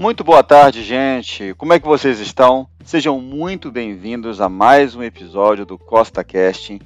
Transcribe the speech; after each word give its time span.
Muito 0.00 0.24
boa 0.24 0.42
tarde, 0.42 0.82
gente. 0.82 1.52
Como 1.58 1.74
é 1.74 1.78
que 1.78 1.86
vocês 1.86 2.20
estão? 2.20 2.66
Sejam 2.82 3.20
muito 3.20 3.70
bem-vindos 3.70 4.40
a 4.40 4.48
mais 4.48 4.96
um 4.96 5.02
episódio 5.02 5.66
do 5.66 5.76
Costa 5.76 6.24
Casting, 6.24 6.80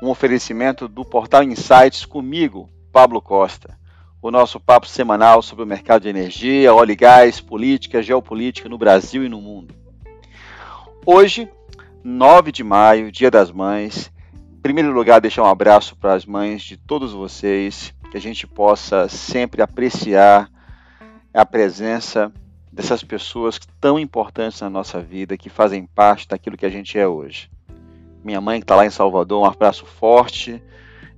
um 0.00 0.08
oferecimento 0.08 0.86
do 0.86 1.04
Portal 1.04 1.42
Insights 1.42 2.06
comigo, 2.06 2.70
Pablo 2.92 3.20
Costa. 3.20 3.76
O 4.22 4.30
nosso 4.30 4.60
papo 4.60 4.86
semanal 4.86 5.42
sobre 5.42 5.64
o 5.64 5.66
mercado 5.66 6.02
de 6.02 6.10
energia, 6.10 6.72
óleo 6.72 6.92
e 6.92 6.94
gás, 6.94 7.40
política, 7.40 8.00
geopolítica 8.00 8.68
no 8.68 8.78
Brasil 8.78 9.24
e 9.24 9.28
no 9.28 9.40
mundo. 9.40 9.74
Hoje, 11.04 11.50
9 12.04 12.52
de 12.52 12.62
maio, 12.62 13.10
Dia 13.10 13.32
das 13.32 13.50
Mães. 13.50 14.12
Em 14.32 14.60
primeiro 14.62 14.92
lugar, 14.92 15.20
deixar 15.20 15.42
um 15.42 15.50
abraço 15.50 15.96
para 15.96 16.14
as 16.14 16.24
mães 16.24 16.62
de 16.62 16.76
todos 16.76 17.12
vocês, 17.12 17.92
que 18.12 18.16
a 18.16 18.20
gente 18.20 18.46
possa 18.46 19.08
sempre 19.08 19.60
apreciar 19.60 20.51
a 21.32 21.46
presença 21.46 22.32
dessas 22.70 23.02
pessoas 23.02 23.58
tão 23.80 23.98
importantes 23.98 24.60
na 24.60 24.70
nossa 24.70 25.00
vida, 25.00 25.36
que 25.36 25.50
fazem 25.50 25.86
parte 25.86 26.28
daquilo 26.28 26.56
que 26.56 26.66
a 26.66 26.70
gente 26.70 26.98
é 26.98 27.06
hoje. 27.06 27.50
Minha 28.24 28.40
mãe 28.40 28.60
que 28.60 28.64
está 28.64 28.76
lá 28.76 28.86
em 28.86 28.90
Salvador, 28.90 29.42
um 29.42 29.44
abraço 29.44 29.84
forte, 29.84 30.62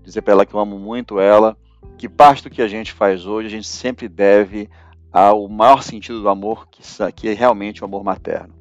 dizer 0.03 0.23
para 0.23 0.33
ela 0.33 0.47
que 0.47 0.55
eu 0.55 0.61
amo 0.61 0.79
muito 0.79 1.21
ela, 1.21 1.57
que 1.97 2.09
parte 2.09 2.43
do 2.43 2.51
que 2.51 2.63
a 2.63 2.69
gente 2.69 2.93
faz 2.93 3.27
hoje 3.27 3.47
a 3.47 3.51
gente 3.51 3.69
sempre 3.69 4.09
deve 4.09 4.69
ao 5.13 5.49
maior 5.49 5.83
sentido 5.83 6.21
do 6.21 6.29
amor, 6.29 6.67
que 7.15 7.29
é 7.29 7.33
realmente 7.33 7.83
o 7.83 7.85
amor 7.85 8.03
materno. 8.03 8.53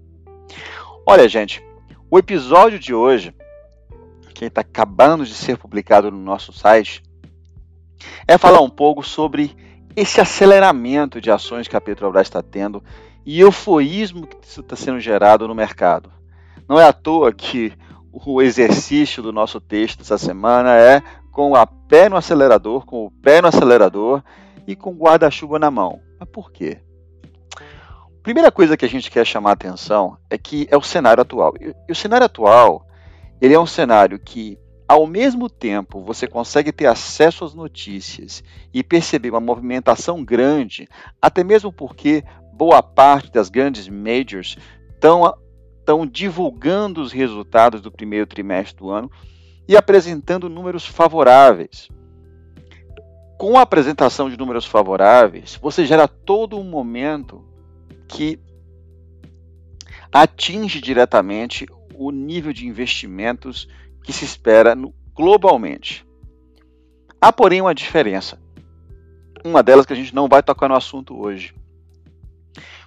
Olha, 1.05 1.27
gente, 1.27 1.63
o 2.11 2.19
episódio 2.19 2.77
de 2.77 2.93
hoje, 2.93 3.33
que 4.35 4.45
está 4.45 4.61
acabando 4.61 5.25
de 5.25 5.33
ser 5.33 5.57
publicado 5.57 6.11
no 6.11 6.17
nosso 6.17 6.53
site, 6.53 7.01
é 8.27 8.37
falar 8.37 8.61
um 8.61 8.69
pouco 8.69 9.01
sobre 9.01 9.55
esse 9.95 10.19
aceleramento 10.19 11.21
de 11.21 11.31
ações 11.31 11.67
que 11.67 11.75
a 11.75 11.81
Petrobras 11.81 12.27
está 12.27 12.41
tendo 12.41 12.83
e 13.25 13.39
euforismo 13.39 14.27
que 14.27 14.37
está 14.45 14.75
sendo 14.75 14.99
gerado 14.99 15.47
no 15.47 15.55
mercado. 15.55 16.11
Não 16.67 16.79
é 16.79 16.85
à 16.85 16.93
toa 16.93 17.31
que 17.33 17.73
o 18.11 18.41
exercício 18.41 19.23
do 19.23 19.31
nosso 19.31 19.59
texto 19.59 20.01
essa 20.01 20.17
semana 20.17 20.77
é 20.77 21.01
com 21.31 21.55
a 21.55 21.65
pé 21.65 22.09
no 22.09 22.15
acelerador, 22.15 22.85
com 22.85 23.05
o 23.05 23.11
pé 23.11 23.41
no 23.41 23.47
acelerador 23.47 24.21
e 24.67 24.75
com 24.75 24.93
guarda-chuva 24.93 25.57
na 25.57 25.71
mão. 25.71 25.99
Mas 26.19 26.29
por 26.29 26.51
quê? 26.51 26.79
Primeira 28.21 28.51
coisa 28.51 28.77
que 28.77 28.85
a 28.85 28.89
gente 28.89 29.11
quer 29.11 29.25
chamar 29.25 29.49
a 29.49 29.53
atenção 29.53 30.17
é 30.29 30.37
que 30.37 30.67
é 30.71 30.77
o 30.77 30.81
cenário 30.81 31.21
atual. 31.21 31.53
E 31.59 31.91
o 31.91 31.95
cenário 31.95 32.25
atual, 32.25 32.87
ele 33.41 33.53
é 33.53 33.59
um 33.59 33.65
cenário 33.65 34.17
que 34.17 34.57
ao 34.93 35.07
mesmo 35.07 35.49
tempo 35.49 36.03
você 36.03 36.27
consegue 36.27 36.71
ter 36.71 36.85
acesso 36.85 37.43
às 37.43 37.55
notícias 37.55 38.43
e 38.71 38.83
perceber 38.83 39.31
uma 39.31 39.39
movimentação 39.39 40.23
grande, 40.23 40.87
até 41.19 41.43
mesmo 41.43 41.73
porque 41.73 42.23
boa 42.53 42.83
parte 42.83 43.31
das 43.31 43.49
grandes 43.49 43.87
majors 43.89 44.55
estão, 44.93 45.35
divulgando 46.07 47.01
os 47.01 47.11
resultados 47.11 47.81
do 47.81 47.91
primeiro 47.91 48.27
trimestre 48.27 48.77
do 48.77 48.91
ano 48.91 49.09
e 49.67 49.75
apresentando 49.75 50.47
números 50.47 50.85
favoráveis. 50.85 51.89
Com 53.39 53.57
a 53.57 53.61
apresentação 53.61 54.29
de 54.29 54.37
números 54.37 54.65
favoráveis, 54.65 55.57
você 55.59 55.87
gera 55.87 56.07
todo 56.07 56.59
um 56.59 56.63
momento 56.63 57.43
que 58.07 58.39
atinge 60.11 60.79
diretamente 60.79 61.65
o 61.95 62.11
nível 62.11 62.53
de 62.53 62.67
investimentos 62.67 63.67
que 64.03 64.13
se 64.13 64.25
espera 64.25 64.75
globalmente. 65.15 66.05
Há, 67.21 67.31
porém, 67.31 67.61
uma 67.61 67.73
diferença. 67.73 68.39
Uma 69.45 69.63
delas 69.63 69.85
que 69.85 69.93
a 69.93 69.95
gente 69.95 70.13
não 70.13 70.27
vai 70.27 70.43
tocar 70.43 70.67
no 70.67 70.75
assunto 70.75 71.19
hoje. 71.19 71.53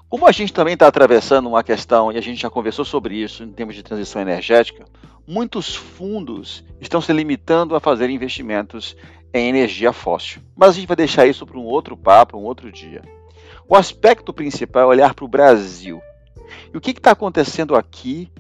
Como 0.09 0.27
a 0.27 0.33
gente 0.33 0.53
também 0.53 0.75
está 0.75 0.87
atravessando 0.87 1.49
uma 1.49 1.65
questão, 1.65 2.13
e 2.13 2.17
a 2.17 2.21
gente 2.21 2.41
já 2.41 2.49
conversou 2.49 2.85
sobre 2.85 3.17
isso 3.17 3.43
em 3.43 3.53
termos 3.53 3.75
de 3.75 3.83
transição 3.83 4.23
energética, 4.23 4.85
muitos 5.27 5.75
fundos 5.75 6.65
estão 6.81 7.01
se 7.01 7.13
limitando 7.13 7.75
a 7.75 7.81
fazer 7.81 8.09
investimentos 8.09 8.97
em 9.35 9.49
energia 9.49 9.93
fóssil. 9.93 10.41
Mas 10.55 10.71
a 10.71 10.73
gente 10.75 10.87
vai 10.87 10.97
deixar 10.97 11.27
isso 11.27 11.45
para 11.45 11.59
um 11.59 11.65
outro 11.65 11.97
papo, 11.97 12.39
um 12.39 12.45
outro 12.45 12.71
dia. 12.71 13.03
O 13.69 13.75
aspecto 13.75 14.33
principal 14.33 14.83
é 14.83 14.87
olhar 14.87 15.13
para 15.13 15.25
o 15.25 15.29
Brasil. 15.29 16.01
E 16.73 16.77
o 16.77 16.81
que 16.81 16.93
está 16.93 17.11
acontecendo 17.11 17.75
aqui 17.75 18.31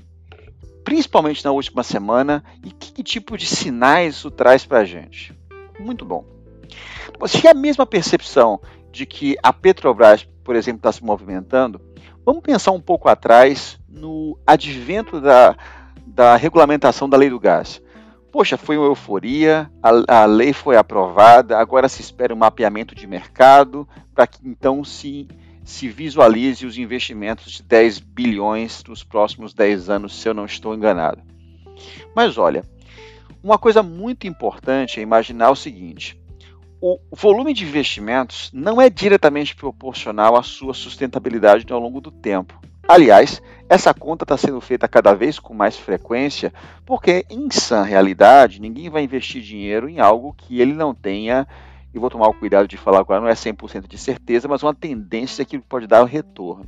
principalmente 0.86 1.44
na 1.44 1.50
última 1.50 1.82
semana, 1.82 2.44
e 2.64 2.70
que 2.70 3.02
tipo 3.02 3.36
de 3.36 3.44
sinais 3.44 4.14
isso 4.14 4.30
traz 4.30 4.64
para 4.64 4.78
a 4.78 4.84
gente. 4.84 5.36
Muito 5.80 6.04
bom. 6.04 6.24
Se 7.26 7.44
é 7.44 7.50
a 7.50 7.54
mesma 7.54 7.84
percepção 7.84 8.60
de 8.92 9.04
que 9.04 9.36
a 9.42 9.52
Petrobras, 9.52 10.28
por 10.44 10.54
exemplo, 10.54 10.78
está 10.78 10.92
se 10.92 11.02
movimentando, 11.02 11.80
vamos 12.24 12.40
pensar 12.40 12.70
um 12.70 12.80
pouco 12.80 13.08
atrás 13.08 13.80
no 13.88 14.38
advento 14.46 15.20
da, 15.20 15.56
da 16.06 16.36
regulamentação 16.36 17.08
da 17.08 17.16
lei 17.16 17.30
do 17.30 17.40
gás. 17.40 17.82
Poxa, 18.30 18.56
foi 18.56 18.78
uma 18.78 18.86
euforia, 18.86 19.68
a, 19.82 20.20
a 20.20 20.24
lei 20.24 20.52
foi 20.52 20.76
aprovada, 20.76 21.58
agora 21.58 21.88
se 21.88 22.00
espera 22.00 22.32
um 22.32 22.38
mapeamento 22.38 22.94
de 22.94 23.08
mercado 23.08 23.88
para 24.14 24.24
que 24.28 24.38
então 24.48 24.84
se 24.84 25.26
se 25.66 25.88
visualize 25.88 26.64
os 26.64 26.78
investimentos 26.78 27.52
de 27.54 27.62
10 27.64 27.98
bilhões 27.98 28.84
nos 28.86 29.02
próximos 29.02 29.52
10 29.52 29.90
anos, 29.90 30.14
se 30.14 30.28
eu 30.28 30.32
não 30.32 30.46
estou 30.46 30.72
enganado. 30.72 31.20
Mas 32.14 32.38
olha, 32.38 32.64
uma 33.42 33.58
coisa 33.58 33.82
muito 33.82 34.28
importante 34.28 35.00
é 35.00 35.02
imaginar 35.02 35.50
o 35.50 35.56
seguinte: 35.56 36.16
o 36.80 36.98
volume 37.10 37.52
de 37.52 37.64
investimentos 37.64 38.48
não 38.54 38.80
é 38.80 38.88
diretamente 38.88 39.56
proporcional 39.56 40.36
à 40.36 40.42
sua 40.44 40.72
sustentabilidade 40.72 41.66
ao 41.72 41.80
longo 41.80 42.00
do 42.00 42.12
tempo. 42.12 42.60
Aliás, 42.88 43.42
essa 43.68 43.92
conta 43.92 44.22
está 44.22 44.36
sendo 44.36 44.60
feita 44.60 44.86
cada 44.86 45.12
vez 45.14 45.40
com 45.40 45.52
mais 45.52 45.76
frequência, 45.76 46.54
porque, 46.84 47.26
em 47.28 47.50
sã 47.50 47.82
realidade, 47.82 48.60
ninguém 48.60 48.88
vai 48.88 49.02
investir 49.02 49.42
dinheiro 49.42 49.88
em 49.88 49.98
algo 49.98 50.32
que 50.32 50.60
ele 50.60 50.72
não 50.72 50.94
tenha 50.94 51.44
e 51.96 51.98
vou 51.98 52.10
tomar 52.10 52.28
o 52.28 52.34
cuidado 52.34 52.68
de 52.68 52.76
falar 52.76 53.00
agora, 53.00 53.22
não 53.22 53.28
é 53.28 53.32
100% 53.32 53.88
de 53.88 53.96
certeza, 53.96 54.46
mas 54.46 54.62
uma 54.62 54.74
tendência 54.74 55.46
que 55.46 55.58
pode 55.58 55.86
dar 55.86 56.02
o 56.02 56.04
retorno. 56.04 56.66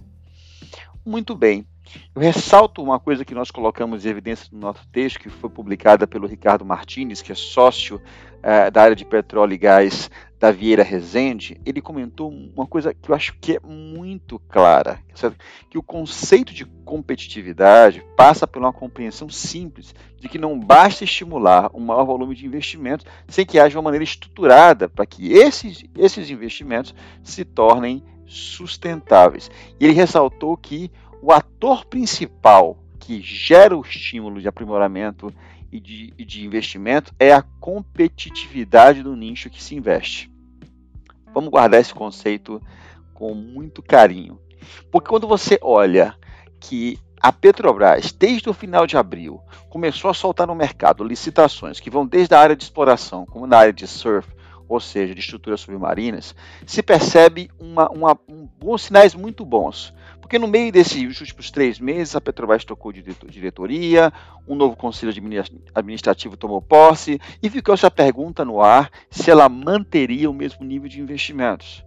Muito 1.05 1.35
bem. 1.35 1.67
Eu 2.15 2.23
ressalto 2.23 2.83
uma 2.83 2.99
coisa 2.99 3.27
que 3.27 3.35
nós 3.35 3.51
colocamos 3.51 4.07
em 4.07 4.09
evidência 4.09 4.49
no 4.51 4.59
nosso 4.59 4.89
texto, 4.89 5.21
que 5.21 5.29
foi 5.29 5.51
publicada 5.51 6.07
pelo 6.07 6.27
Ricardo 6.27 6.65
Martins, 6.65 7.21
que 7.21 7.31
é 7.31 7.35
sócio 7.35 8.01
é, 8.43 8.71
da 8.71 8.83
área 8.83 8.97
de 8.97 9.05
petróleo 9.05 9.53
e 9.53 9.59
gás 9.59 10.11
da 10.39 10.51
Vieira 10.53 10.83
Rezende. 10.83 11.61
Ele 11.67 11.81
comentou 11.81 12.31
uma 12.31 12.67
coisa 12.67 12.95
que 12.95 13.11
eu 13.11 13.15
acho 13.15 13.35
que 13.41 13.57
é 13.57 13.61
muito 13.61 14.39
clara, 14.49 15.01
que 15.69 15.79
o 15.79 15.83
conceito 15.83 16.55
de 16.55 16.65
competitividade 16.65 18.05
passa 18.17 18.47
por 18.47 18.61
uma 18.61 18.73
compreensão 18.73 19.29
simples 19.29 19.95
de 20.17 20.29
que 20.29 20.39
não 20.39 20.59
basta 20.59 21.05
estimular 21.05 21.71
um 21.75 21.81
maior 21.81 22.05
volume 22.05 22.35
de 22.35 22.47
investimentos 22.47 23.07
sem 23.27 23.45
que 23.45 23.59
haja 23.59 23.77
uma 23.77 23.85
maneira 23.85 24.05
estruturada 24.05 24.89
para 24.89 25.07
que 25.07 25.33
esses, 25.33 25.85
esses 25.97 26.31
investimentos 26.31 26.95
se 27.23 27.45
tornem 27.45 28.03
sustentáveis. 28.27 29.51
E 29.81 29.85
ele 29.85 29.95
ressaltou 29.95 30.57
que 30.57 30.91
o 31.21 31.33
ator 31.33 31.85
principal 31.87 32.79
que 32.99 33.21
gera 33.23 33.77
o 33.77 33.81
estímulo 33.81 34.41
de 34.41 34.49
aprimoramento 34.49 35.33
e 35.71 35.81
de, 35.81 36.15
e 36.19 36.25
de 36.25 36.45
investimento 36.45 37.15
é 37.19 37.33
a 37.33 37.43
competitividade 37.43 39.03
do 39.03 39.15
nicho 39.15 39.51
que 39.51 39.63
se 39.63 39.75
investe. 39.75 40.31
Vamos 41.33 41.51
guardar 41.51 41.81
esse 41.81 41.95
conceito 41.95 42.61
com 43.15 43.35
muito 43.35 43.83
carinho. 43.83 44.39
Porque 44.91 45.09
quando 45.09 45.27
você 45.27 45.59
olha 45.63 46.15
que 46.61 46.99
a 47.21 47.33
Petrobras, 47.33 48.13
desde 48.13 48.49
o 48.49 48.55
final 48.55 48.87
de 48.87 48.97
abril, 48.97 49.41
começou 49.69 50.11
a 50.11 50.15
soltar 50.15 50.47
no 50.47 50.55
mercado 50.55 51.05
licitações 51.05 51.81
que 51.81 51.91
vão 51.91 52.07
desde 52.07 52.35
a 52.35 52.41
área 52.41 52.57
de 52.57 52.63
exploração, 52.63 53.27
como 53.27 53.47
na 53.47 53.59
área 53.59 53.73
de 53.73 53.87
surf, 53.87 54.29
ou 54.69 54.79
seja, 54.79 55.15
de 55.15 55.21
estruturas 55.21 55.61
submarinas, 55.61 56.35
se 56.67 56.83
percebe 56.83 57.51
uma, 57.59 57.91
uma, 57.91 58.19
um, 58.29 58.47
bons 58.59 58.83
sinais 58.83 59.15
muito 59.15 59.45
bons. 59.45 59.95
Porque 60.29 60.39
no 60.39 60.47
meio 60.47 60.71
desses 60.71 61.23
últimos 61.23 61.51
três 61.51 61.81
meses, 61.81 62.15
a 62.15 62.21
Petrobras 62.21 62.63
trocou 62.63 62.93
de 62.93 63.03
diretoria, 63.31 64.13
um 64.47 64.55
novo 64.55 64.77
conselho 64.77 65.11
administrativo 65.75 66.37
tomou 66.37 66.61
posse 66.61 67.19
e 67.43 67.49
ficou 67.49 67.73
essa 67.73 67.91
pergunta 67.91 68.45
no 68.45 68.61
ar 68.61 68.91
se 69.11 69.31
ela 69.31 69.49
manteria 69.49 70.29
o 70.29 70.35
mesmo 70.35 70.67
nível 70.67 70.87
de 70.87 71.01
investimentos. 71.01 71.83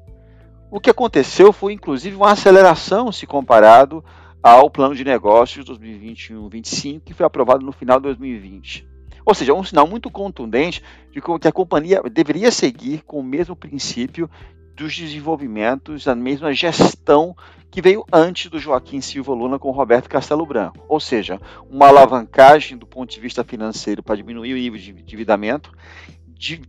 O 0.72 0.80
que 0.80 0.90
aconteceu 0.90 1.54
foi, 1.54 1.74
inclusive, 1.74 2.16
uma 2.16 2.32
aceleração 2.32 3.12
se 3.12 3.28
comparado 3.28 4.04
ao 4.42 4.72
plano 4.72 4.96
de 4.96 5.04
negócios 5.04 5.64
2021-25, 5.64 7.02
que 7.06 7.14
foi 7.14 7.28
aprovado 7.28 7.64
no 7.64 7.72
final 7.72 8.00
de 8.00 8.06
2020. 8.06 8.90
Ou 9.24 9.36
seja, 9.36 9.54
um 9.54 9.64
sinal 9.64 9.86
muito 9.86 10.10
contundente 10.10 10.82
de 11.12 11.22
que 11.22 11.48
a 11.48 11.52
companhia 11.52 12.02
deveria 12.12 12.50
seguir 12.50 13.04
com 13.04 13.20
o 13.20 13.24
mesmo 13.24 13.56
princípio 13.56 14.28
dos 14.76 14.96
desenvolvimentos, 14.96 16.08
a 16.08 16.16
mesma 16.16 16.54
gestão 16.54 17.36
que 17.70 17.82
veio 17.82 18.06
antes 18.12 18.52
do 18.52 18.60
Joaquim 18.60 19.00
Silva 19.00 19.34
Luna 19.34 19.58
com 19.58 19.72
Roberto 19.72 20.10
Castelo 20.10 20.46
Branco. 20.46 20.84
Ou 20.90 21.00
seja, 21.00 21.40
uma 21.70 21.88
alavancagem 21.88 22.78
do 22.78 22.86
ponto 22.86 23.10
de 23.10 23.20
vista 23.20 23.44
financeiro 23.44 24.04
para 24.04 24.18
diminuir 24.18 24.54
o 24.54 24.58
nível 24.58 24.80
de 24.80 24.92
endividamento, 24.92 25.72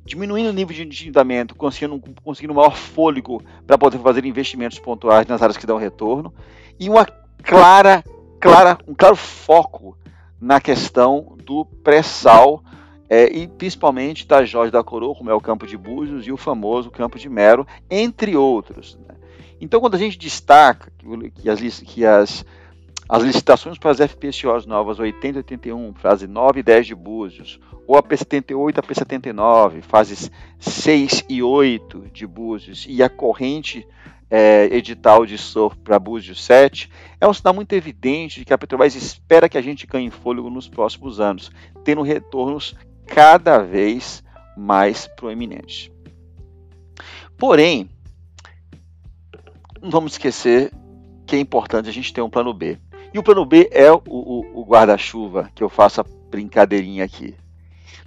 diminuindo 0.04 0.50
o 0.50 0.52
nível 0.52 0.76
de 0.76 0.82
endividamento, 0.82 1.56
conseguindo, 1.56 2.00
conseguindo 2.22 2.54
maior 2.54 2.76
fôlego 2.76 3.42
para 3.66 3.78
poder 3.78 3.98
fazer 3.98 4.24
investimentos 4.24 4.78
pontuais 4.78 5.26
nas 5.26 5.42
áreas 5.42 5.56
que 5.56 5.66
dão 5.66 5.76
retorno, 5.76 6.32
e 6.78 6.88
uma 6.88 7.04
clara, 7.42 8.04
clara, 8.38 8.78
um 8.86 8.94
claro 8.94 9.16
foco 9.16 9.96
na 10.40 10.60
questão 10.60 11.36
do 11.44 11.64
pré-sal 11.64 12.62
é, 13.14 13.30
e 13.30 13.46
principalmente 13.46 14.26
da 14.26 14.42
Jorge 14.42 14.72
da 14.72 14.82
Coroa, 14.82 15.14
como 15.14 15.28
é 15.28 15.34
o 15.34 15.40
Campo 15.40 15.66
de 15.66 15.76
Búzios 15.76 16.26
e 16.26 16.32
o 16.32 16.36
famoso 16.38 16.90
Campo 16.90 17.18
de 17.18 17.28
Mero, 17.28 17.66
entre 17.90 18.34
outros. 18.34 18.98
Né? 19.06 19.14
Então, 19.60 19.80
quando 19.80 19.96
a 19.96 19.98
gente 19.98 20.16
destaca 20.16 20.90
que 21.34 21.50
as, 21.50 21.80
que 21.80 22.06
as, 22.06 22.42
as 23.06 23.22
licitações 23.22 23.76
para 23.76 23.90
as 23.90 23.98
FPCOs 23.98 24.64
novas 24.64 24.98
80 24.98 25.26
e 25.26 25.40
81, 25.40 25.92
fase 25.92 26.26
9 26.26 26.60
e 26.60 26.62
10 26.62 26.86
de 26.86 26.94
Búzios, 26.94 27.60
ou 27.86 27.98
a 27.98 28.02
P78 28.02 28.78
a 28.78 28.82
P79, 28.82 29.82
fases 29.82 30.30
6 30.58 31.26
e 31.28 31.42
8 31.42 32.06
de 32.14 32.26
Búzios, 32.26 32.86
e 32.88 33.02
a 33.02 33.10
corrente 33.10 33.86
é, 34.30 34.74
edital 34.74 35.26
de 35.26 35.36
surf 35.36 35.76
para 35.80 35.98
Búzios 35.98 36.42
7, 36.42 36.88
é 37.20 37.28
um 37.28 37.34
sinal 37.34 37.52
muito 37.52 37.74
evidente 37.74 38.40
de 38.40 38.46
que 38.46 38.54
a 38.54 38.56
Petrobras 38.56 38.94
espera 38.94 39.50
que 39.50 39.58
a 39.58 39.62
gente 39.62 39.86
ganhe 39.86 40.08
fôlego 40.08 40.48
nos 40.48 40.66
próximos 40.66 41.20
anos, 41.20 41.52
tendo 41.84 42.00
retornos 42.00 42.74
cada 43.12 43.58
vez 43.58 44.24
mais 44.56 45.06
proeminentes. 45.06 45.90
Porém, 47.36 47.90
não 49.82 49.90
vamos 49.90 50.12
esquecer 50.12 50.72
que 51.26 51.36
é 51.36 51.38
importante 51.38 51.90
a 51.90 51.92
gente 51.92 52.12
ter 52.12 52.22
um 52.22 52.30
plano 52.30 52.54
B. 52.54 52.78
E 53.12 53.18
o 53.18 53.22
plano 53.22 53.44
B 53.44 53.68
é 53.70 53.92
o, 53.92 54.00
o, 54.06 54.60
o 54.60 54.64
guarda-chuva, 54.64 55.50
que 55.54 55.62
eu 55.62 55.68
faço 55.68 56.00
a 56.00 56.04
brincadeirinha 56.30 57.04
aqui. 57.04 57.34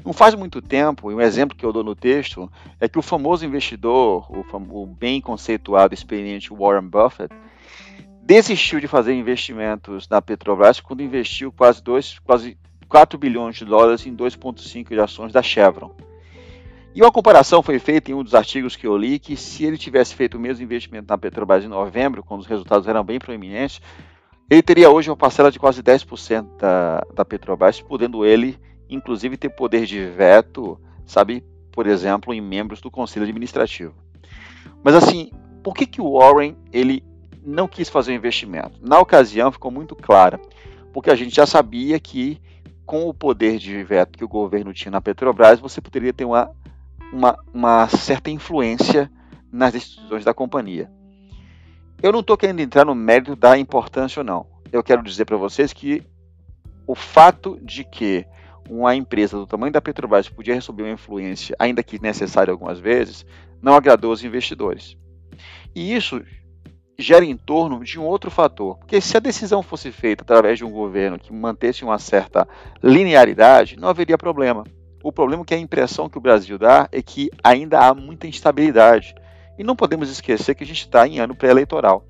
Não 0.03 0.11
faz 0.11 0.33
muito 0.33 0.59
tempo, 0.59 1.11
e 1.11 1.15
um 1.15 1.21
exemplo 1.21 1.55
que 1.55 1.65
eu 1.65 1.71
dou 1.71 1.83
no 1.83 1.95
texto, 1.95 2.51
é 2.79 2.89
que 2.89 2.97
o 2.97 3.03
famoso 3.03 3.45
investidor, 3.45 4.25
o, 4.31 4.81
o 4.81 4.87
bem 4.87 5.21
conceituado 5.21 5.93
experiente 5.93 6.51
Warren 6.51 6.87
Buffett, 6.87 7.33
desistiu 8.23 8.79
de 8.79 8.87
fazer 8.87 9.13
investimentos 9.13 10.09
na 10.09 10.19
Petrobras 10.19 10.79
quando 10.79 11.03
investiu 11.03 11.51
quase, 11.51 11.83
dois, 11.83 12.17
quase 12.19 12.57
4 12.95 13.19
bilhões 13.19 13.57
de 13.57 13.65
dólares 13.65 14.05
em 14.05 14.15
2,5 14.15 14.87
de 14.87 14.99
ações 15.01 15.33
da 15.33 15.43
Chevron. 15.43 15.91
E 16.95 17.01
uma 17.01 17.11
comparação 17.11 17.61
foi 17.61 17.77
feita 17.77 18.09
em 18.09 18.13
um 18.13 18.23
dos 18.23 18.33
artigos 18.33 18.77
que 18.77 18.87
eu 18.87 18.95
li 18.95 19.19
que 19.19 19.35
se 19.35 19.65
ele 19.65 19.77
tivesse 19.77 20.15
feito 20.15 20.37
o 20.37 20.39
mesmo 20.39 20.63
investimento 20.63 21.07
na 21.09 21.17
Petrobras 21.17 21.65
em 21.65 21.67
novembro, 21.67 22.23
quando 22.23 22.39
os 22.39 22.47
resultados 22.47 22.87
eram 22.87 23.03
bem 23.03 23.19
proeminentes, 23.19 23.81
ele 24.49 24.61
teria 24.61 24.89
hoje 24.89 25.09
uma 25.09 25.17
parcela 25.17 25.51
de 25.51 25.59
quase 25.59 25.83
10% 25.83 26.55
da, 26.57 27.05
da 27.13 27.25
Petrobras, 27.25 27.81
podendo 27.81 28.25
ele, 28.25 28.57
inclusive, 28.89 29.35
ter 29.35 29.49
poder 29.49 29.85
de 29.85 30.05
veto, 30.05 30.79
sabe, 31.05 31.43
por 31.73 31.87
exemplo, 31.87 32.33
em 32.33 32.39
membros 32.39 32.79
do 32.79 32.89
conselho 32.89 33.23
administrativo. 33.23 33.93
Mas 34.81 34.95
assim, 34.95 35.31
por 35.61 35.73
que, 35.73 35.85
que 35.85 35.99
o 35.99 36.17
Warren 36.17 36.55
ele 36.71 37.03
não 37.43 37.67
quis 37.67 37.89
fazer 37.89 38.13
o 38.13 38.15
investimento? 38.15 38.79
Na 38.81 39.01
ocasião 39.01 39.51
ficou 39.51 39.69
muito 39.69 39.97
clara, 39.97 40.39
porque 40.93 41.11
a 41.11 41.15
gente 41.15 41.35
já 41.35 41.45
sabia 41.45 41.99
que 41.99 42.39
com 42.85 43.07
o 43.07 43.13
poder 43.13 43.57
de 43.57 43.83
veto 43.83 44.17
que 44.17 44.23
o 44.23 44.27
governo 44.27 44.73
tinha 44.73 44.91
na 44.91 45.01
Petrobras, 45.01 45.59
você 45.59 45.81
poderia 45.81 46.13
ter 46.13 46.25
uma, 46.25 46.51
uma, 47.11 47.37
uma 47.53 47.87
certa 47.89 48.29
influência 48.29 49.11
nas 49.51 49.73
decisões 49.73 50.23
da 50.23 50.33
companhia. 50.33 50.89
Eu 52.01 52.11
não 52.11 52.19
estou 52.19 52.37
querendo 52.37 52.59
entrar 52.59 52.85
no 52.85 52.93
mérito 52.93 53.35
da 53.35 53.57
importância 53.57 54.19
ou 54.19 54.23
não. 54.23 54.45
Eu 54.71 54.83
quero 54.83 55.01
dizer 55.01 55.25
para 55.25 55.37
vocês 55.37 55.73
que 55.73 56.03
o 56.85 56.93
fato 56.93 57.59
de 57.61 57.83
que 57.83 58.25
uma 58.69 58.95
empresa 58.95 59.37
do 59.37 59.47
tamanho 59.47 59.71
da 59.71 59.81
Petrobras 59.81 60.29
podia 60.29 60.55
receber 60.55 60.83
uma 60.83 60.91
influência, 60.91 61.55
ainda 61.57 61.83
que 61.83 62.01
necessária 62.01 62.51
algumas 62.51 62.79
vezes, 62.79 63.25
não 63.61 63.73
agradou 63.73 64.11
os 64.11 64.23
investidores. 64.23 64.97
E 65.73 65.93
isso 65.93 66.21
gera 66.97 67.25
em 67.25 67.35
torno 67.35 67.83
de 67.83 67.99
um 67.99 68.03
outro 68.03 68.31
fator. 68.31 68.77
Porque 68.77 69.01
se 69.01 69.17
a 69.17 69.19
decisão 69.19 69.61
fosse 69.61 69.91
feita 69.91 70.23
através 70.23 70.57
de 70.57 70.65
um 70.65 70.71
governo 70.71 71.19
que 71.19 71.33
mantesse 71.33 71.83
uma 71.83 71.99
certa 71.99 72.47
linearidade, 72.81 73.77
não 73.77 73.89
haveria 73.89 74.17
problema. 74.17 74.63
O 75.03 75.11
problema 75.11 75.43
é 75.43 75.45
que 75.45 75.53
a 75.53 75.59
impressão 75.59 76.09
que 76.09 76.17
o 76.17 76.21
Brasil 76.21 76.57
dá 76.57 76.89
é 76.91 77.01
que 77.01 77.29
ainda 77.43 77.79
há 77.79 77.93
muita 77.93 78.27
instabilidade. 78.27 79.13
E 79.57 79.63
não 79.63 79.75
podemos 79.75 80.09
esquecer 80.09 80.55
que 80.55 80.63
a 80.63 80.67
gente 80.67 80.81
está 80.81 81.07
em 81.07 81.19
ano 81.19 81.35
pré-eleitoral. 81.35 82.05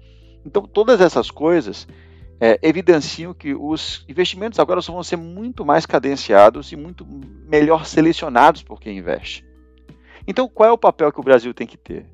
Então, 0.46 0.64
todas 0.64 1.02
essas 1.02 1.30
coisas 1.30 1.88
é, 2.40 2.60
evidenciam 2.62 3.34
que 3.34 3.54
os 3.54 4.06
investimentos 4.08 4.60
agora 4.60 4.82
vão 4.82 5.04
ser 5.04 5.18
muito 5.18 5.66
mais 5.66 5.86
cadenciados 5.86 6.72
e 6.72 6.76
muito 6.76 7.06
melhor 7.50 7.86
selecionados 7.86 8.64
por 8.64 8.80
quem 8.80 8.98
investe. 8.98 9.46
Então, 10.28 10.48
qual 10.48 10.70
é 10.70 10.72
o 10.72 10.78
papel 10.78 11.12
que 11.12 11.20
o 11.20 11.24
Brasil 11.24 11.54
tem 11.54 11.68
que 11.68 11.78
ter? 11.78 12.06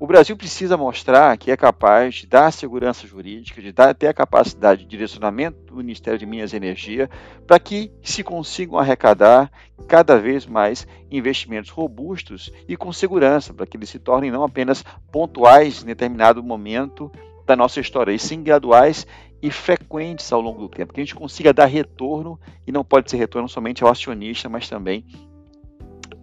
O 0.00 0.06
Brasil 0.06 0.34
precisa 0.34 0.78
mostrar 0.78 1.36
que 1.36 1.50
é 1.50 1.56
capaz 1.58 2.14
de 2.14 2.26
dar 2.26 2.50
segurança 2.54 3.06
jurídica, 3.06 3.60
de 3.60 3.70
dar, 3.70 3.94
ter 3.94 4.06
a 4.06 4.14
capacidade 4.14 4.80
de 4.80 4.88
direcionamento 4.88 5.58
do 5.66 5.76
Ministério 5.76 6.18
de 6.18 6.24
Minas 6.24 6.54
e 6.54 6.56
Energia 6.56 7.10
para 7.46 7.58
que 7.58 7.92
se 8.02 8.24
consigam 8.24 8.78
arrecadar 8.78 9.52
cada 9.86 10.18
vez 10.18 10.46
mais 10.46 10.88
investimentos 11.10 11.68
robustos 11.68 12.50
e 12.66 12.78
com 12.78 12.90
segurança, 12.94 13.52
para 13.52 13.66
que 13.66 13.76
eles 13.76 13.90
se 13.90 13.98
tornem 13.98 14.30
não 14.30 14.42
apenas 14.42 14.82
pontuais 15.12 15.82
em 15.82 15.86
determinado 15.86 16.42
momento 16.42 17.12
da 17.44 17.54
nossa 17.54 17.78
história, 17.78 18.10
e 18.10 18.18
sim 18.18 18.42
graduais 18.42 19.06
e 19.42 19.50
frequentes 19.50 20.32
ao 20.32 20.40
longo 20.40 20.60
do 20.60 20.68
tempo, 20.70 20.94
que 20.94 21.00
a 21.02 21.04
gente 21.04 21.14
consiga 21.14 21.52
dar 21.52 21.66
retorno, 21.66 22.40
e 22.66 22.72
não 22.72 22.82
pode 22.82 23.10
ser 23.10 23.18
retorno 23.18 23.50
somente 23.50 23.84
ao 23.84 23.90
acionista, 23.90 24.48
mas 24.48 24.66
também 24.66 25.04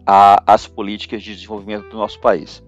às 0.04 0.66
políticas 0.66 1.22
de 1.22 1.36
desenvolvimento 1.36 1.90
do 1.90 1.98
nosso 1.98 2.20
país. 2.20 2.66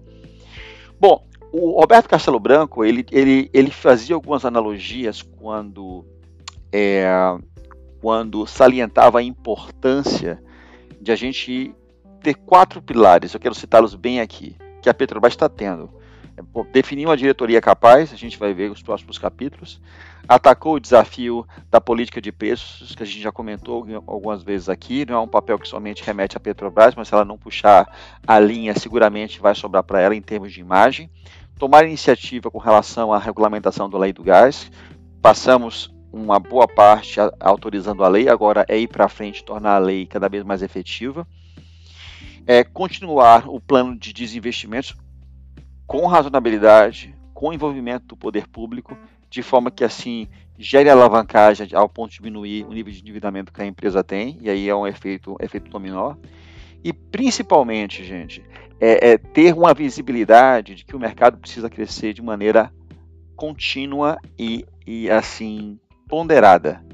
Bom, 1.00 1.24
o 1.50 1.80
Roberto 1.80 2.08
Castelo 2.08 2.38
Branco 2.38 2.84
ele, 2.84 3.06
ele, 3.10 3.50
ele 3.54 3.70
fazia 3.70 4.14
algumas 4.14 4.44
analogias 4.44 5.22
quando, 5.22 6.04
é, 6.70 7.08
quando 8.02 8.46
salientava 8.46 9.18
a 9.18 9.22
importância 9.22 10.42
de 11.00 11.10
a 11.10 11.16
gente 11.16 11.74
ter 12.22 12.34
quatro 12.34 12.82
pilares, 12.82 13.32
eu 13.32 13.40
quero 13.40 13.54
citá-los 13.54 13.94
bem 13.94 14.20
aqui, 14.20 14.54
que 14.82 14.90
a 14.90 14.94
Petrobras 14.94 15.32
está 15.32 15.48
tendo. 15.48 15.90
É, 16.40 16.64
definir 16.72 17.06
uma 17.06 17.16
diretoria 17.16 17.60
capaz, 17.60 18.12
a 18.12 18.16
gente 18.16 18.38
vai 18.38 18.52
ver 18.54 18.70
os 18.70 18.82
próximos 18.82 19.18
capítulos. 19.18 19.80
Atacou 20.28 20.74
o 20.74 20.80
desafio 20.80 21.46
da 21.70 21.80
política 21.80 22.20
de 22.20 22.30
preços, 22.30 22.94
que 22.94 23.02
a 23.02 23.06
gente 23.06 23.20
já 23.20 23.32
comentou 23.32 23.86
algumas 24.06 24.42
vezes 24.42 24.68
aqui. 24.68 25.04
Não 25.06 25.14
é 25.14 25.20
um 25.20 25.28
papel 25.28 25.58
que 25.58 25.68
somente 25.68 26.02
remete 26.04 26.36
à 26.36 26.40
Petrobras, 26.40 26.94
mas 26.94 27.08
se 27.08 27.14
ela 27.14 27.24
não 27.24 27.38
puxar 27.38 27.88
a 28.26 28.38
linha, 28.38 28.74
seguramente 28.74 29.40
vai 29.40 29.54
sobrar 29.54 29.82
para 29.82 30.00
ela 30.00 30.14
em 30.14 30.22
termos 30.22 30.52
de 30.52 30.60
imagem. 30.60 31.10
Tomar 31.58 31.84
iniciativa 31.84 32.50
com 32.50 32.58
relação 32.58 33.12
à 33.12 33.18
regulamentação 33.18 33.88
da 33.90 33.98
lei 33.98 34.12
do 34.12 34.22
gás. 34.22 34.70
Passamos 35.20 35.92
uma 36.12 36.40
boa 36.40 36.66
parte 36.66 37.20
autorizando 37.38 38.02
a 38.02 38.08
lei, 38.08 38.28
agora 38.28 38.64
é 38.68 38.78
ir 38.78 38.88
para 38.88 39.08
frente, 39.08 39.44
tornar 39.44 39.76
a 39.76 39.78
lei 39.78 40.06
cada 40.06 40.28
vez 40.28 40.42
mais 40.42 40.62
efetiva. 40.62 41.26
É, 42.46 42.64
continuar 42.64 43.48
o 43.48 43.60
plano 43.60 43.96
de 43.96 44.12
desinvestimentos 44.12 44.96
com 45.90 46.06
razonabilidade, 46.06 47.12
com 47.34 47.52
envolvimento 47.52 48.06
do 48.06 48.16
poder 48.16 48.46
público, 48.46 48.96
de 49.28 49.42
forma 49.42 49.72
que 49.72 49.82
assim 49.82 50.28
gere 50.56 50.88
alavancagem 50.88 51.66
ao 51.74 51.88
ponto 51.88 52.10
de 52.10 52.18
diminuir 52.18 52.64
o 52.64 52.72
nível 52.72 52.92
de 52.92 53.00
endividamento 53.00 53.52
que 53.52 53.60
a 53.60 53.66
empresa 53.66 54.04
tem, 54.04 54.38
e 54.40 54.48
aí 54.48 54.68
é 54.68 54.74
um 54.74 54.86
efeito, 54.86 55.36
efeito 55.40 55.68
dominó. 55.68 56.14
E 56.84 56.92
principalmente, 56.92 58.04
gente, 58.04 58.40
é, 58.80 59.10
é 59.10 59.18
ter 59.18 59.52
uma 59.52 59.74
visibilidade 59.74 60.76
de 60.76 60.84
que 60.84 60.94
o 60.94 61.00
mercado 61.00 61.38
precisa 61.38 61.68
crescer 61.68 62.12
de 62.12 62.22
maneira 62.22 62.72
contínua 63.34 64.16
e, 64.38 64.64
e 64.86 65.10
assim 65.10 65.76
ponderada. 66.08 66.84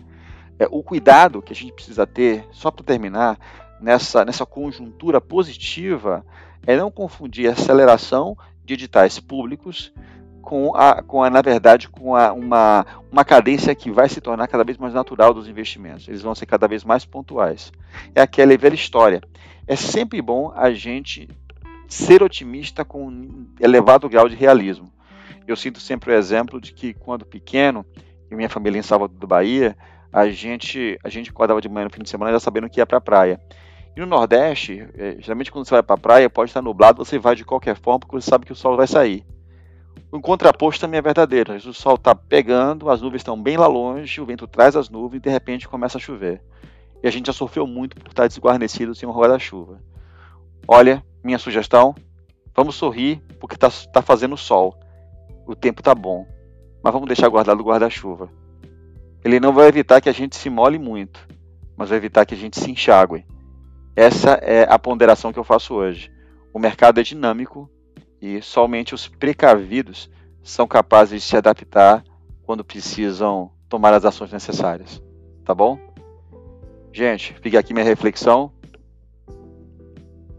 É, 0.59 0.67
o 0.71 0.83
cuidado 0.83 1.43
que 1.43 1.53
a 1.53 1.57
gente 1.57 1.75
precisa 1.75 2.07
ter, 2.07 2.47
só 2.51 2.71
para 2.71 2.83
terminar, 2.83 3.39
nessa, 3.79 4.25
nessa 4.25 4.47
conjuntura 4.47 5.21
positiva, 5.21 6.25
é 6.67 6.79
não 6.79 6.91
confundir 6.91 7.51
aceleração 7.51 8.35
de 8.67 8.75
editais 8.75 9.19
públicos 9.19 9.93
com 10.43 10.77
a, 10.77 11.03
com 11.03 11.23
a 11.23 11.31
na 11.31 11.41
verdade, 11.41 11.89
com 11.89 12.15
a, 12.15 12.33
uma, 12.33 12.87
uma 13.11 13.25
cadência 13.25 13.75
que 13.75 13.91
vai 13.91 14.09
se 14.09 14.21
tornar 14.21 14.47
cada 14.47 14.63
vez 14.63 14.77
mais 14.77 14.93
natural 14.93 15.33
dos 15.33 15.49
investimentos. 15.49 16.07
Eles 16.07 16.23
vão 16.23 16.35
ser 16.35 16.47
cada 16.47 16.69
vez 16.69 16.85
mais 16.85 17.05
pontuais. 17.05 17.73
É 18.15 18.21
aquela 18.21 18.57
velha 18.57 18.75
história. 18.75 19.23
É 19.67 19.75
sempre 19.75 20.21
bom 20.21 20.53
a 20.55 20.71
gente 20.71 21.29
ser 21.89 22.23
otimista 22.23 22.85
com 22.85 23.09
um 23.09 23.47
elevado 23.61 24.09
grau 24.09 24.29
de 24.29 24.37
realismo. 24.37 24.93
Eu 25.47 25.57
sinto 25.57 25.81
sempre 25.81 26.13
o 26.13 26.15
exemplo 26.15 26.61
de 26.61 26.73
que 26.73 26.93
quando 26.93 27.25
pequeno, 27.25 27.87
e 28.31 28.35
minha 28.35 28.49
família 28.49 28.79
em 28.79 28.83
Salvador 28.83 29.17
do 29.17 29.27
Bahia, 29.27 29.77
a 30.13 30.29
gente 30.29 30.99
a 31.03 31.09
gente 31.09 31.31
acordava 31.31 31.61
de 31.61 31.69
manhã 31.69 31.85
no 31.85 31.93
fim 31.93 32.03
de 32.03 32.09
semana 32.09 32.33
já 32.33 32.41
sabendo 32.41 32.69
que 32.69 32.81
ia 32.81 32.87
para 32.87 32.99
a 32.99 33.01
praia. 33.01 33.41
E 33.97 34.01
no 34.01 34.07
Nordeste, 34.07 34.87
é, 34.95 35.17
geralmente 35.21 35.51
quando 35.51 35.67
você 35.67 35.75
vai 35.75 35.83
para 35.83 35.95
a 35.95 35.99
praia, 35.99 36.29
pode 36.29 36.51
estar 36.51 36.61
nublado, 36.61 37.03
você 37.03 37.19
vai 37.19 37.35
de 37.35 37.47
qualquer 37.47 37.75
forma, 37.75 38.01
porque 38.01 38.17
você 38.17 38.29
sabe 38.29 38.45
que 38.45 38.53
o 38.53 38.57
sol 38.57 38.77
vai 38.77 38.87
sair. 38.87 39.25
O 40.13 40.21
contraposto 40.21 40.83
também 40.83 40.99
é 40.99 41.03
verdadeiro. 41.03 41.55
O 41.55 41.73
sol 41.73 41.95
está 41.95 42.15
pegando, 42.15 42.91
as 42.91 43.01
nuvens 43.01 43.21
estão 43.21 43.41
bem 43.41 43.57
lá 43.57 43.67
longe, 43.67 44.21
o 44.21 44.27
vento 44.27 44.47
traz 44.47 44.77
as 44.77 44.91
nuvens 44.91 45.21
e 45.21 45.23
de 45.23 45.31
repente 45.31 45.67
começa 45.67 45.97
a 45.97 46.01
chover. 46.01 46.43
E 47.03 47.09
a 47.09 47.11
gente 47.11 47.27
já 47.27 47.33
sofreu 47.33 47.67
muito 47.67 47.97
por 47.97 48.11
estar 48.11 48.29
desguarnecido 48.29 48.95
sem 48.95 49.09
um 49.09 49.13
guarda-chuva. 49.13 49.81
Olha, 50.69 51.03
minha 51.25 51.39
sugestão, 51.39 51.95
vamos 52.55 52.75
sorrir 52.75 53.23
porque 53.41 53.55
está 53.55 53.71
tá 53.91 54.03
fazendo 54.03 54.37
sol. 54.37 54.79
O 55.47 55.55
tempo 55.55 55.83
tá 55.83 55.95
bom, 55.95 56.27
mas 56.83 56.93
vamos 56.93 57.09
deixar 57.09 57.29
guardado 57.29 57.61
o 57.61 57.65
guarda-chuva. 57.65 58.29
Ele 59.25 59.41
não 59.41 59.55
vai 59.55 59.69
evitar 59.69 60.03
que 60.03 60.09
a 60.11 60.13
gente 60.13 60.37
se 60.37 60.51
mole 60.51 60.79
muito, 60.79 61.27
mas 61.77 61.89
vai 61.89 61.97
evitar 61.97 62.27
que 62.27 62.35
a 62.35 62.39
gente 62.39 62.61
se 62.61 62.71
enxague. 62.71 63.25
Essa 63.97 64.33
é 64.43 64.71
a 64.71 64.79
ponderação 64.79 65.33
que 65.33 65.39
eu 65.39 65.45
faço 65.45 65.73
hoje. 65.73 66.13
O 66.53 66.59
mercado 66.59 67.01
é 67.01 67.03
dinâmico 67.03 67.71
e 68.21 68.43
somente 68.43 68.95
os 68.95 69.09
precavidos 69.09 70.11
são 70.43 70.69
capazes 70.69 71.23
de 71.23 71.27
se 71.27 71.35
adaptar 71.35 72.05
quando 72.45 72.63
precisam 72.63 73.51
tomar 73.71 73.95
as 73.95 74.05
ações 74.05 74.31
necessárias. 74.31 75.03
Tá 75.47 75.55
bom? 75.55 75.79
Gente, 76.93 77.33
fica 77.41 77.59
aqui 77.59 77.73
minha 77.73 77.87
reflexão. 77.87 78.53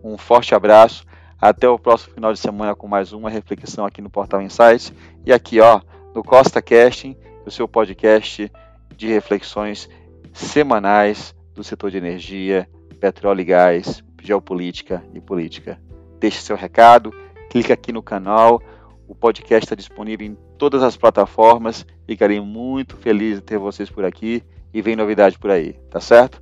Um 0.03 0.19
forte 0.19 0.53
abraço. 0.53 1.03
Até 1.41 1.67
o 1.67 1.79
próximo 1.79 2.13
final 2.13 2.31
de 2.31 2.39
semana 2.39 2.75
com 2.75 2.87
mais 2.87 3.11
uma 3.11 3.29
reflexão 3.29 3.87
aqui 3.87 4.03
no 4.03 4.09
Portal 4.09 4.39
Insights. 4.39 4.93
E 5.25 5.33
aqui, 5.33 5.59
ó, 5.59 5.81
no 6.13 6.23
Costa 6.23 6.61
Casting, 6.61 7.17
o 7.43 7.49
seu 7.49 7.67
podcast 7.67 8.51
de 8.95 9.07
reflexões 9.07 9.89
semanais 10.31 11.35
do 11.55 11.63
setor 11.63 11.89
de 11.89 11.97
energia, 11.97 12.69
petróleo 12.97 13.41
e 13.41 13.45
gás, 13.45 14.03
geopolítica 14.21 15.03
e 15.13 15.21
política. 15.21 15.79
Deixe 16.19 16.41
seu 16.41 16.55
recado, 16.55 17.13
clique 17.49 17.71
aqui 17.71 17.91
no 17.91 18.03
canal. 18.03 18.61
O 19.07 19.15
podcast 19.15 19.65
está 19.65 19.75
disponível 19.75 20.27
em 20.27 20.37
todas 20.57 20.83
as 20.83 20.97
plataformas. 20.97 21.85
Ficarei 22.05 22.39
muito 22.39 22.97
feliz 22.97 23.35
de 23.35 23.41
ter 23.41 23.57
vocês 23.57 23.89
por 23.89 24.03
aqui 24.03 24.43
e 24.73 24.81
vem 24.81 24.95
novidade 24.95 25.39
por 25.39 25.49
aí, 25.49 25.73
tá 25.89 25.99
certo? 25.99 26.41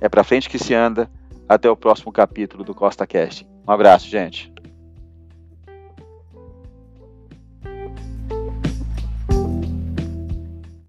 É 0.00 0.08
para 0.08 0.24
frente 0.24 0.48
que 0.48 0.58
se 0.58 0.74
anda. 0.74 1.10
Até 1.46 1.68
o 1.68 1.76
próximo 1.76 2.10
capítulo 2.10 2.64
do 2.64 2.74
Costa 2.74 3.06
Cast. 3.06 3.46
Um 3.68 3.70
abraço, 3.70 4.08
gente. 4.08 4.53